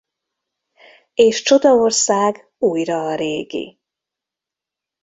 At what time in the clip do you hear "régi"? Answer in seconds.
3.15-3.79